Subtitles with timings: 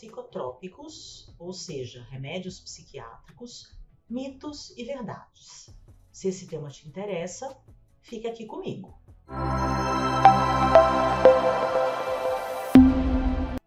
[0.00, 3.76] psicotrópicos, ou seja, remédios psiquiátricos,
[4.08, 5.68] mitos e verdades.
[6.10, 7.54] Se esse tema te interessa,
[8.00, 8.98] fique aqui comigo.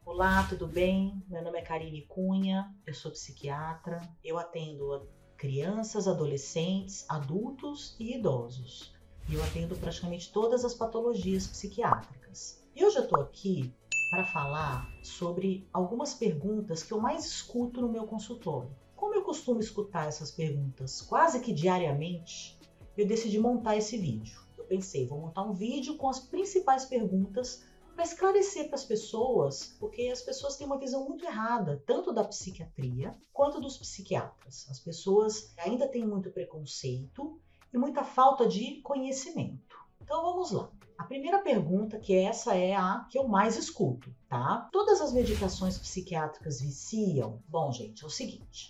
[0.03, 1.23] Olá, tudo bem?
[1.29, 4.01] Meu nome é Karine Cunha, eu sou psiquiatra.
[4.23, 5.07] Eu atendo
[5.37, 8.91] crianças, adolescentes, adultos e idosos.
[9.29, 12.63] E eu atendo praticamente todas as patologias psiquiátricas.
[12.75, 13.71] E hoje eu estou aqui
[14.13, 18.69] para falar sobre algumas perguntas que eu mais escuto no meu consultório.
[18.95, 22.59] Como eu costumo escutar essas perguntas quase que diariamente,
[22.95, 24.39] eu decidi montar esse vídeo.
[24.55, 29.75] Eu pensei, vou montar um vídeo com as principais perguntas para esclarecer para as pessoas,
[29.79, 34.67] porque as pessoas têm uma visão muito errada, tanto da psiquiatria quanto dos psiquiatras.
[34.69, 37.41] As pessoas ainda têm muito preconceito
[37.73, 39.75] e muita falta de conhecimento.
[39.99, 40.69] Então vamos lá.
[41.03, 44.69] A primeira pergunta, que essa é a que eu mais escuto, tá?
[44.71, 47.43] Todas as medicações psiquiátricas viciam?
[47.45, 48.69] Bom, gente, é o seguinte.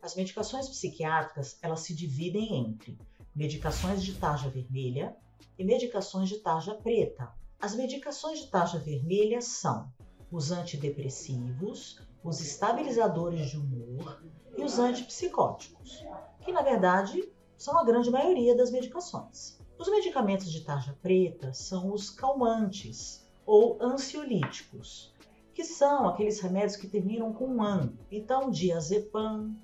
[0.00, 2.96] As medicações psiquiátricas, elas se dividem entre
[3.34, 5.16] medicações de tarja vermelha
[5.58, 7.32] e medicações de tarja preta.
[7.60, 9.92] As medicações de taxa vermelha são
[10.30, 14.22] os antidepressivos, os estabilizadores de humor
[14.56, 16.06] e os antipsicóticos,
[16.42, 19.60] que na verdade são a grande maioria das medicações.
[19.78, 25.14] Os medicamentos de tarja preta são os calmantes ou ansiolíticos,
[25.54, 27.92] que são aqueles remédios que terminam com an.
[28.10, 29.54] Então, diazepam,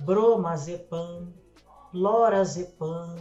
[0.00, 1.32] bromazepam,
[1.92, 3.16] lorazepam,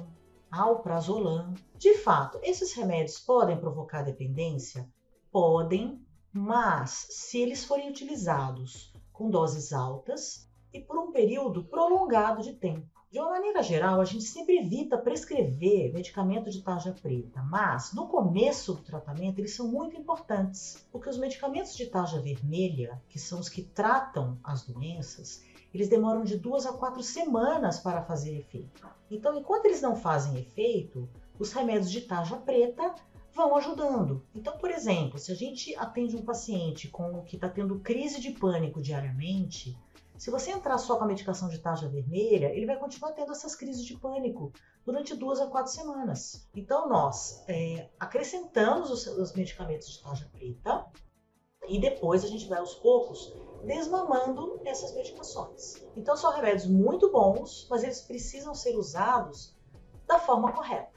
[0.51, 1.53] alprazolam.
[1.75, 4.89] De fato, esses remédios podem provocar dependência?
[5.31, 6.01] Podem,
[6.33, 12.96] mas se eles forem utilizados com doses altas e por um período prolongado de tempo.
[13.09, 18.05] De uma maneira geral, a gente sempre evita prescrever medicamento de tarja preta, mas no
[18.05, 23.39] começo do tratamento eles são muito importantes, porque os medicamentos de tarja vermelha, que são
[23.39, 25.41] os que tratam as doenças,
[25.73, 28.85] eles demoram de duas a quatro semanas para fazer efeito.
[29.09, 31.07] Então, enquanto eles não fazem efeito,
[31.39, 32.93] os remédios de tarja preta
[33.33, 34.21] vão ajudando.
[34.35, 38.31] Então, por exemplo, se a gente atende um paciente com que está tendo crise de
[38.31, 39.77] pânico diariamente,
[40.17, 43.55] se você entrar só com a medicação de tarja vermelha, ele vai continuar tendo essas
[43.55, 44.51] crises de pânico
[44.85, 46.49] durante duas a quatro semanas.
[46.55, 50.85] Então, nós é, acrescentamos os, os medicamentos de tarja preta
[51.67, 53.33] e depois a gente vai aos poucos
[53.65, 55.85] desmamando essas medicações.
[55.95, 59.55] Então são remédios muito bons, mas eles precisam ser usados
[60.05, 60.91] da forma correta.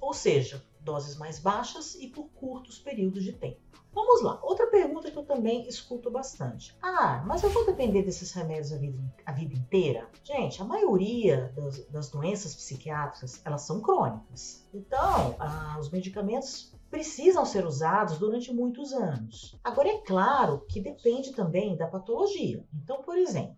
[0.00, 3.60] Ou seja, doses mais baixas e por curtos períodos de tempo.
[3.96, 6.76] Vamos lá, outra pergunta que eu também escuto bastante.
[6.82, 10.06] Ah, mas eu vou depender desses remédios a vida, a vida inteira?
[10.22, 14.68] Gente, a maioria das, das doenças psiquiátricas, elas são crônicas.
[14.74, 19.56] Então, ah, os medicamentos precisam ser usados durante muitos anos.
[19.64, 22.62] Agora, é claro que depende também da patologia.
[22.74, 23.56] Então, por exemplo,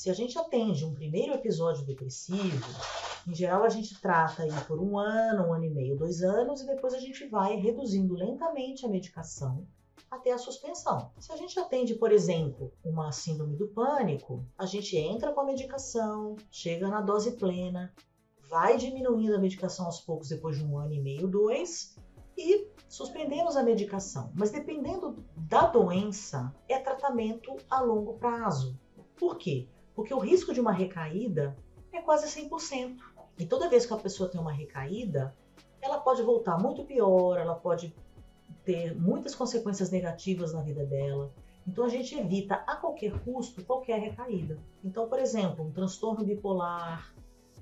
[0.00, 2.66] se a gente atende um primeiro episódio depressivo,
[3.28, 6.62] em geral a gente trata aí por um ano, um ano e meio, dois anos,
[6.62, 9.66] e depois a gente vai reduzindo lentamente a medicação
[10.10, 11.12] até a suspensão.
[11.18, 15.44] Se a gente atende, por exemplo, uma síndrome do pânico, a gente entra com a
[15.44, 17.92] medicação, chega na dose plena,
[18.48, 21.94] vai diminuindo a medicação aos poucos depois de um ano e meio, dois,
[22.38, 24.32] e suspendemos a medicação.
[24.34, 28.80] Mas dependendo da doença, é tratamento a longo prazo.
[29.14, 29.68] Por quê?
[30.00, 31.54] Porque o risco de uma recaída
[31.92, 32.96] é quase 100%.
[33.38, 35.36] E toda vez que a pessoa tem uma recaída,
[35.78, 37.94] ela pode voltar muito pior, ela pode
[38.64, 41.30] ter muitas consequências negativas na vida dela.
[41.68, 44.58] Então a gente evita a qualquer custo qualquer recaída.
[44.82, 47.14] Então, por exemplo, um transtorno bipolar,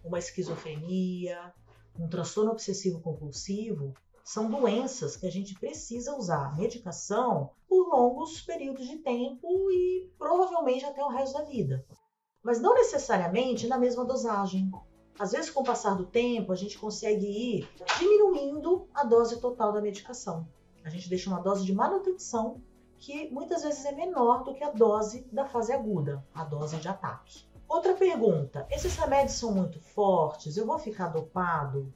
[0.05, 1.53] uma esquizofrenia,
[1.99, 8.87] um transtorno obsessivo compulsivo, são doenças que a gente precisa usar medicação por longos períodos
[8.87, 11.84] de tempo e provavelmente até o resto da vida.
[12.43, 14.71] Mas não necessariamente na mesma dosagem.
[15.19, 17.69] Às vezes, com o passar do tempo, a gente consegue ir
[17.99, 20.49] diminuindo a dose total da medicação.
[20.84, 22.62] A gente deixa uma dose de manutenção
[22.99, 26.88] que muitas vezes é menor do que a dose da fase aguda, a dose de
[26.88, 27.46] ataque.
[27.69, 30.56] Outra pergunta: esses remédios são muito fortes?
[30.56, 31.93] Eu vou ficar dopado?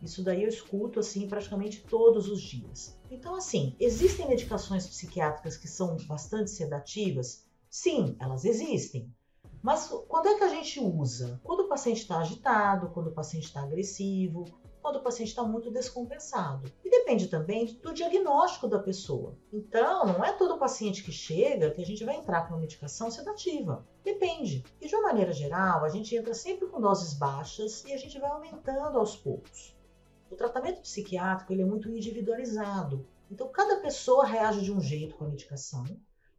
[0.00, 2.98] Isso daí eu escuto assim praticamente todos os dias.
[3.10, 7.44] Então, assim, existem medicações psiquiátricas que são bastante sedativas?
[7.68, 9.12] Sim, elas existem.
[9.62, 11.40] Mas quando é que a gente usa?
[11.44, 14.44] Quando o paciente está agitado, quando o paciente está agressivo,
[14.80, 16.70] quando o paciente está muito descompensado.
[16.84, 19.36] E depende também do diagnóstico da pessoa.
[19.52, 23.10] Então, não é todo paciente que chega que a gente vai entrar com uma medicação
[23.10, 23.86] sedativa.
[24.02, 24.64] Depende.
[24.80, 28.18] E de uma maneira geral, a gente entra sempre com doses baixas e a gente
[28.18, 29.76] vai aumentando aos poucos.
[30.30, 33.06] O tratamento psiquiátrico ele é muito individualizado.
[33.30, 35.84] Então, cada pessoa reage de um jeito com a medicação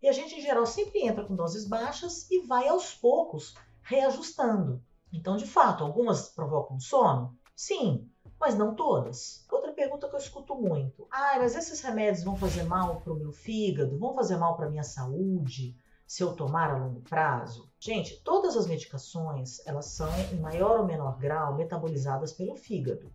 [0.01, 3.53] E a gente, em geral, sempre entra com doses baixas e vai aos poucos
[3.83, 4.81] reajustando.
[5.13, 7.37] Então, de fato, algumas provocam sono?
[7.55, 8.09] Sim,
[8.39, 9.45] mas não todas.
[9.51, 13.15] Outra pergunta que eu escuto muito: ah, mas esses remédios vão fazer mal para o
[13.15, 13.99] meu fígado?
[13.99, 15.77] Vão fazer mal para a minha saúde?
[16.07, 17.71] Se eu tomar a longo prazo?
[17.79, 23.13] Gente, todas as medicações, elas são, em maior ou menor grau, metabolizadas pelo fígado.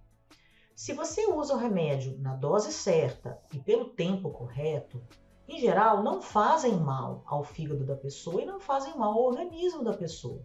[0.74, 5.02] Se você usa o remédio na dose certa e pelo tempo correto,
[5.48, 9.84] em geral, não fazem mal ao fígado da pessoa e não fazem mal ao organismo
[9.84, 10.42] da pessoa.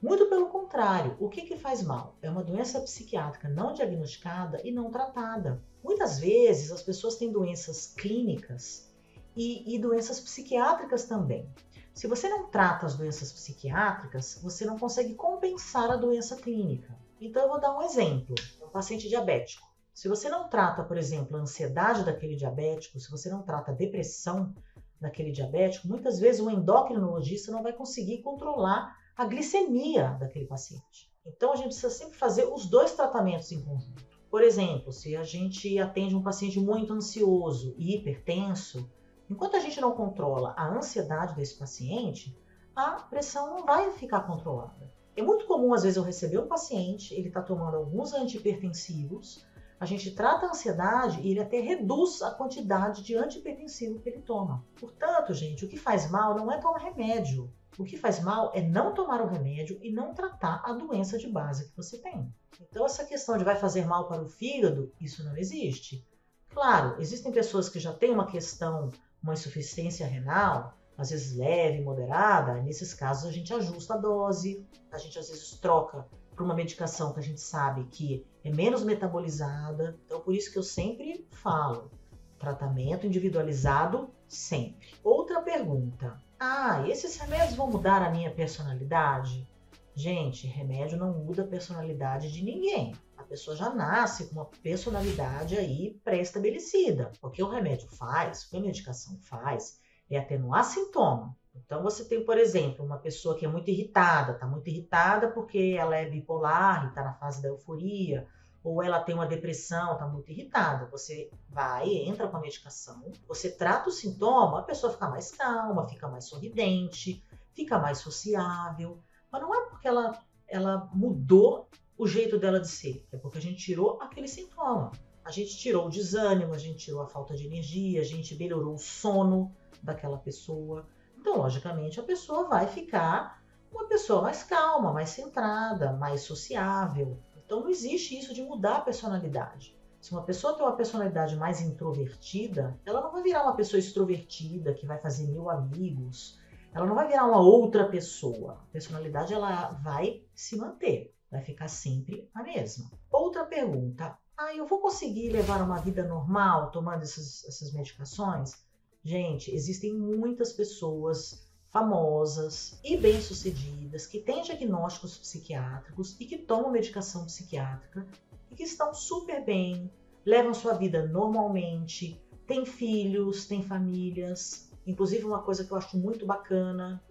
[0.00, 2.16] Muito pelo contrário, o que, que faz mal?
[2.20, 5.62] É uma doença psiquiátrica não diagnosticada e não tratada.
[5.82, 8.90] Muitas vezes as pessoas têm doenças clínicas
[9.36, 11.48] e, e doenças psiquiátricas também.
[11.94, 16.98] Se você não trata as doenças psiquiátricas, você não consegue compensar a doença clínica.
[17.20, 19.71] Então eu vou dar um exemplo: um paciente diabético.
[19.94, 23.74] Se você não trata, por exemplo, a ansiedade daquele diabético, se você não trata a
[23.74, 24.54] depressão
[25.00, 31.12] daquele diabético, muitas vezes o endocrinologista não vai conseguir controlar a glicemia daquele paciente.
[31.26, 34.02] Então a gente precisa sempre fazer os dois tratamentos em conjunto.
[34.30, 38.90] Por exemplo, se a gente atende um paciente muito ansioso e hipertenso,
[39.28, 42.34] enquanto a gente não controla a ansiedade desse paciente,
[42.74, 44.90] a pressão não vai ficar controlada.
[45.14, 49.44] É muito comum, às vezes, eu receber um paciente, ele está tomando alguns antihipertensivos,
[49.82, 54.22] a gente trata a ansiedade e ele até reduz a quantidade de antihipertensivo que ele
[54.22, 54.64] toma.
[54.78, 58.62] Portanto, gente, o que faz mal não é tomar remédio, o que faz mal é
[58.62, 62.32] não tomar o remédio e não tratar a doença de base que você tem.
[62.60, 66.06] Então, essa questão de vai fazer mal para o fígado, isso não existe.
[66.50, 68.88] Claro, existem pessoas que já têm uma questão,
[69.20, 72.62] uma insuficiência renal, às vezes leve, moderada.
[72.62, 77.12] Nesses casos, a gente ajusta a dose, a gente às vezes troca para uma medicação
[77.12, 79.98] que a gente sabe que é menos metabolizada.
[80.06, 81.90] Então, por isso que eu sempre falo:
[82.38, 84.88] tratamento individualizado sempre.
[85.02, 89.46] Outra pergunta: ah, esses remédios vão mudar a minha personalidade?
[89.94, 92.94] Gente, remédio não muda a personalidade de ninguém.
[93.16, 97.12] A pessoa já nasce com uma personalidade aí pré-estabelecida.
[97.20, 99.78] O que o remédio faz, o que a medicação faz,
[100.10, 101.36] é atenuar sintoma.
[101.54, 105.76] Então você tem, por exemplo, uma pessoa que é muito irritada, está muito irritada porque
[105.78, 108.26] ela é bipolar e está na fase da euforia,
[108.64, 110.86] ou ela tem uma depressão, está muito irritada.
[110.86, 115.88] Você vai, entra com a medicação, você trata o sintoma, a pessoa fica mais calma,
[115.88, 117.22] fica mais sorridente,
[117.52, 118.98] fica mais sociável.
[119.30, 121.68] Mas não é porque ela, ela mudou
[121.98, 124.92] o jeito dela de ser, é porque a gente tirou aquele sintoma.
[125.24, 128.74] A gente tirou o desânimo, a gente tirou a falta de energia, a gente melhorou
[128.74, 130.86] o sono daquela pessoa.
[131.22, 133.40] Então, logicamente, a pessoa vai ficar
[133.70, 138.80] uma pessoa mais calma, mais centrada, mais sociável, então não existe isso de mudar a
[138.80, 139.78] personalidade.
[140.00, 144.74] Se uma pessoa tem uma personalidade mais introvertida, ela não vai virar uma pessoa extrovertida
[144.74, 146.40] que vai fazer mil amigos.
[146.74, 148.54] Ela não vai virar uma outra pessoa.
[148.54, 152.90] A personalidade ela vai se manter, vai ficar sempre a mesma.
[153.08, 158.66] Outra pergunta: ah, eu vou conseguir levar uma vida normal tomando essas, essas medicações?
[159.04, 167.24] Gente, existem muitas pessoas famosas e bem-sucedidas que têm diagnósticos psiquiátricos e que tomam medicação
[167.24, 168.06] psiquiátrica
[168.50, 169.90] e que estão super bem,
[170.24, 174.70] levam sua vida normalmente, têm filhos, têm famílias.
[174.86, 177.02] Inclusive, uma coisa que eu acho muito bacana,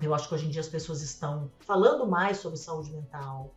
[0.00, 3.54] eu acho que hoje em dia as pessoas estão falando mais sobre saúde mental.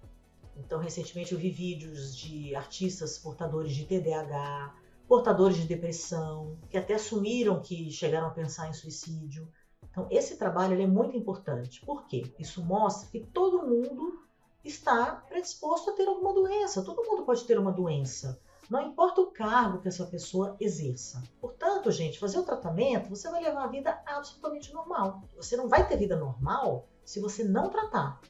[0.58, 4.75] Então, recentemente eu vi vídeos de artistas portadores de TDAH,
[5.07, 9.48] portadores de depressão, que até assumiram que chegaram a pensar em suicídio.
[9.83, 11.86] Então, esse trabalho é muito importante.
[11.86, 12.33] Por quê?
[12.39, 14.24] Isso mostra que todo mundo
[14.63, 16.83] está predisposto a ter alguma doença.
[16.83, 18.39] Todo mundo pode ter uma doença.
[18.69, 21.22] Não importa o cargo que essa pessoa exerça.
[21.39, 25.22] Portanto, gente, fazer o tratamento, você vai levar a vida absolutamente normal.
[25.36, 28.22] Você não vai ter vida normal se você não tratar.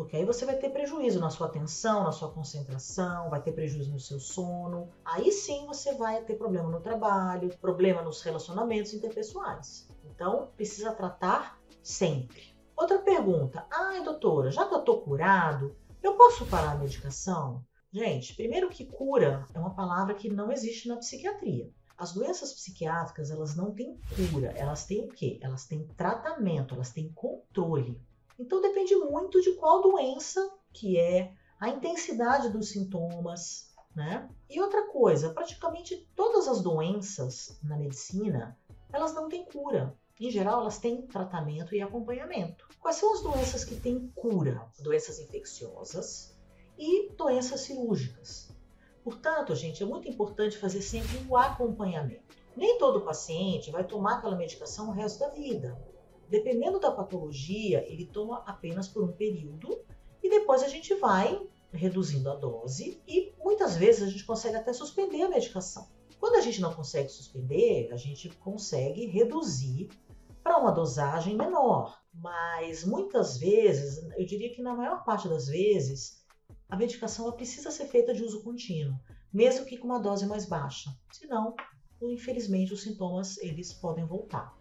[0.00, 3.92] Porque aí você vai ter prejuízo na sua atenção, na sua concentração, vai ter prejuízo
[3.92, 4.88] no seu sono.
[5.04, 9.86] Aí sim você vai ter problema no trabalho, problema nos relacionamentos interpessoais.
[10.06, 12.56] Então, precisa tratar sempre.
[12.74, 17.62] Outra pergunta: ai, doutora, já que eu tô curado, eu posso parar a medicação?
[17.92, 21.70] Gente, primeiro que cura é uma palavra que não existe na psiquiatria.
[21.98, 25.38] As doenças psiquiátricas, elas não têm cura, elas têm o quê?
[25.42, 28.00] Elas têm tratamento, elas têm controle.
[28.40, 31.30] Então depende muito de qual doença que é,
[31.60, 34.30] a intensidade dos sintomas, né?
[34.48, 38.58] E outra coisa, praticamente todas as doenças na medicina,
[38.90, 39.94] elas não têm cura.
[40.18, 42.66] Em geral, elas têm tratamento e acompanhamento.
[42.80, 44.66] Quais são as doenças que têm cura?
[44.78, 46.34] Doenças infecciosas
[46.78, 48.50] e doenças cirúrgicas.
[49.04, 52.36] Portanto, gente, é muito importante fazer sempre o acompanhamento.
[52.56, 55.78] Nem todo paciente vai tomar aquela medicação o resto da vida.
[56.30, 59.82] Dependendo da patologia, ele toma apenas por um período
[60.22, 64.72] e depois a gente vai reduzindo a dose e muitas vezes a gente consegue até
[64.72, 65.88] suspender a medicação.
[66.20, 69.88] Quando a gente não consegue suspender, a gente consegue reduzir
[70.42, 72.00] para uma dosagem menor.
[72.14, 76.24] Mas muitas vezes, eu diria que na maior parte das vezes,
[76.68, 78.96] a medicação precisa ser feita de uso contínuo,
[79.32, 80.90] mesmo que com uma dose mais baixa.
[81.10, 81.56] Senão,
[82.00, 84.59] infelizmente, os sintomas eles podem voltar.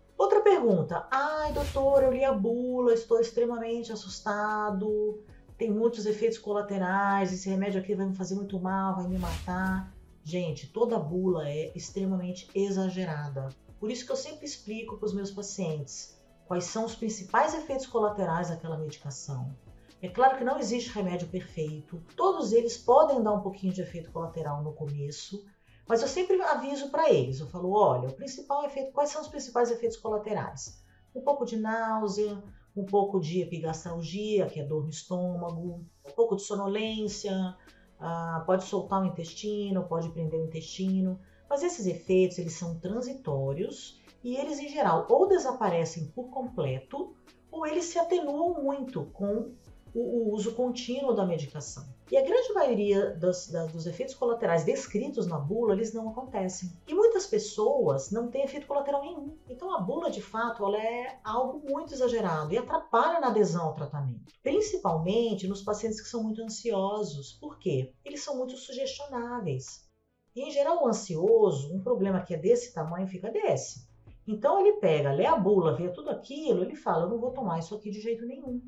[0.49, 1.07] Pergunta.
[1.11, 5.23] Ai, doutor, eu li a bula, estou extremamente assustado,
[5.55, 9.93] tem muitos efeitos colaterais, esse remédio aqui vai me fazer muito mal, vai me matar.
[10.23, 13.49] Gente, toda bula é extremamente exagerada.
[13.79, 17.85] Por isso que eu sempre explico para os meus pacientes quais são os principais efeitos
[17.85, 19.55] colaterais daquela medicação.
[20.01, 24.11] É claro que não existe remédio perfeito, todos eles podem dar um pouquinho de efeito
[24.11, 25.45] colateral no começo,
[25.89, 29.27] mas eu sempre aviso para eles, eu falo, olha, o principal efeito, quais são os
[29.27, 30.79] principais efeitos colaterais?
[31.15, 32.43] Um pouco de náusea,
[32.77, 37.55] um pouco de epigastralgia, que é dor no estômago, um pouco de sonolência,
[37.99, 41.19] ah, pode soltar o intestino, pode prender o intestino,
[41.49, 47.15] mas esses efeitos eles são transitórios e eles em geral ou desaparecem por completo
[47.51, 49.55] ou eles se atenuam muito com
[49.91, 51.83] o, o uso contínuo da medicação.
[52.11, 56.73] E a grande maioria dos, dos efeitos colaterais descritos na bula, eles não acontecem.
[56.87, 59.37] E muitas pessoas não têm efeito colateral nenhum.
[59.47, 63.75] Então a bula, de fato, ela é algo muito exagerado e atrapalha na adesão ao
[63.75, 64.33] tratamento.
[64.41, 67.33] Principalmente nos pacientes que são muito ansiosos.
[67.33, 67.93] Por quê?
[68.03, 69.87] Eles são muito sugestionáveis.
[70.35, 73.87] E em geral, o ansioso, um problema que é desse tamanho fica desse.
[74.27, 77.59] Então ele pega, lê a bula, vê tudo aquilo, ele fala: eu não vou tomar
[77.59, 78.61] isso aqui de jeito nenhum.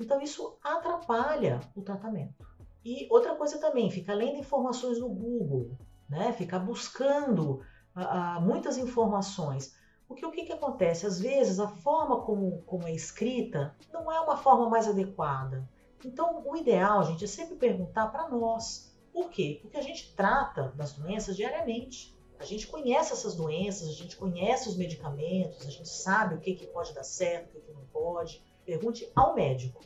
[0.00, 2.44] Então isso atrapalha o tratamento.
[2.84, 6.32] E outra coisa também, ficar lendo informações no Google, né?
[6.32, 7.62] Ficar buscando
[7.96, 9.74] uh, muitas informações.
[10.08, 11.06] Porque o que, que acontece?
[11.06, 15.66] Às vezes a forma como, como é escrita não é uma forma mais adequada.
[16.04, 18.92] Então o ideal, gente, é sempre perguntar para nós.
[19.12, 19.58] Por quê?
[19.62, 22.16] Porque a gente trata das doenças diariamente.
[22.38, 26.54] A gente conhece essas doenças, a gente conhece os medicamentos, a gente sabe o que,
[26.54, 28.42] que pode dar certo, o que, que não pode.
[28.64, 29.80] Pergunte ao médico,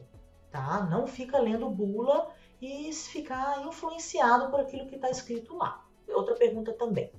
[0.50, 0.86] tá?
[0.90, 5.84] Não fica lendo bula e ficar influenciado por aquilo que está escrito lá.
[6.08, 7.12] Outra pergunta também.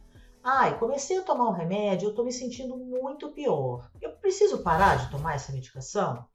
[0.43, 3.89] Ai, comecei a tomar um remédio, eu estou me sentindo muito pior.
[4.01, 6.25] Eu preciso parar de tomar essa medicação?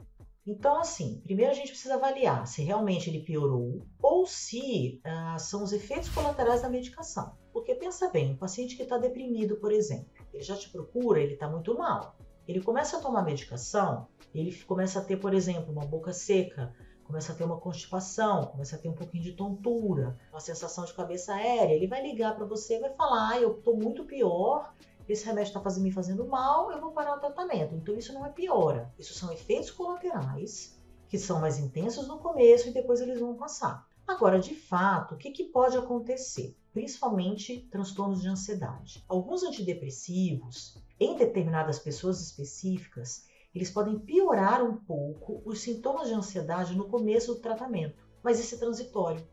[0.46, 5.62] Então, assim, primeiro a gente precisa avaliar se realmente ele piorou ou se ah, são
[5.62, 7.36] os efeitos colaterais da medicação.
[7.52, 11.34] Porque pensa bem, um paciente que está deprimido, por exemplo, ele já te procura, ele
[11.34, 12.16] está muito mal.
[12.46, 16.74] Ele começa a tomar medicação, ele começa a ter, por exemplo, uma boca seca,
[17.12, 20.94] começa a ter uma constipação, começa a ter um pouquinho de tontura, uma sensação de
[20.94, 24.74] cabeça aérea, ele vai ligar para você e vai falar: ah, eu estou muito pior,
[25.06, 27.74] esse remédio está me fazendo mal, eu vou parar o tratamento.
[27.74, 32.70] Então isso não é piora, isso são efeitos colaterais que são mais intensos no começo
[32.70, 33.86] e depois eles vão passar.
[34.06, 36.56] Agora, de fato, o que, que pode acontecer?
[36.72, 39.04] Principalmente transtornos de ansiedade.
[39.06, 46.76] Alguns antidepressivos, em determinadas pessoas específicas, eles podem piorar um pouco os sintomas de ansiedade
[46.76, 49.26] no começo do tratamento, mas isso é transitório.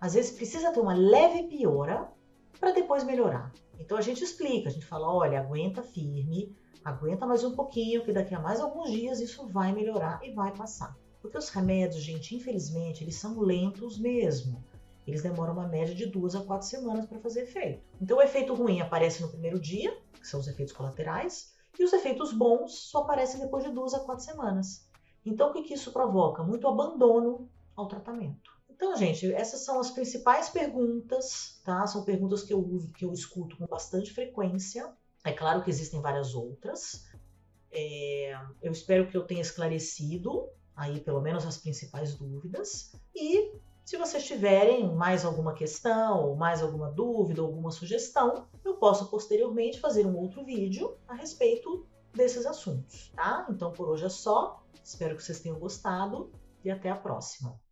[0.00, 2.10] Às vezes precisa ter uma leve piora
[2.58, 3.52] para depois melhorar.
[3.78, 8.12] Então a gente explica, a gente fala, olha, aguenta firme, aguenta mais um pouquinho, que
[8.12, 10.96] daqui a mais alguns dias isso vai melhorar e vai passar.
[11.20, 14.64] Porque os remédios, gente, infelizmente, eles são lentos mesmo.
[15.06, 17.82] Eles demoram uma média de duas a quatro semanas para fazer efeito.
[18.00, 21.92] Então o efeito ruim aparece no primeiro dia, que são os efeitos colaterais, e os
[21.92, 24.88] efeitos bons só aparecem depois de duas a quatro semanas.
[25.24, 26.42] Então, o que, que isso provoca?
[26.42, 28.50] Muito abandono ao tratamento.
[28.68, 31.86] Então, gente, essas são as principais perguntas, tá?
[31.86, 34.90] São perguntas que eu uso, que eu escuto com bastante frequência.
[35.24, 37.06] É claro que existem várias outras.
[37.70, 42.92] É, eu espero que eu tenha esclarecido aí pelo menos as principais dúvidas.
[43.14, 43.52] E
[43.90, 49.80] se vocês tiverem mais alguma questão, ou mais alguma dúvida, alguma sugestão, eu posso posteriormente
[49.80, 53.48] fazer um outro vídeo a respeito desses assuntos, tá?
[53.50, 54.62] Então por hoje é só.
[54.84, 56.30] Espero que vocês tenham gostado
[56.64, 57.60] e até a próxima.